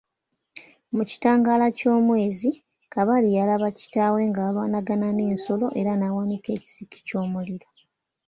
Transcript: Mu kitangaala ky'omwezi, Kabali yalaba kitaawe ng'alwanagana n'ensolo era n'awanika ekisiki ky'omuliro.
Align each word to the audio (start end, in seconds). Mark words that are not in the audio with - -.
Mu 0.95 1.03
kitangaala 1.09 1.67
ky'omwezi, 1.77 2.49
Kabali 2.93 3.29
yalaba 3.37 3.67
kitaawe 3.79 4.19
ng'alwanagana 4.29 5.07
n'ensolo 5.13 5.67
era 5.79 5.91
n'awanika 5.95 6.49
ekisiki 6.57 6.97
ky'omuliro. 7.07 7.67